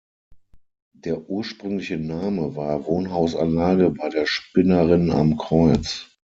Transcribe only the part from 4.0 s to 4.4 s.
der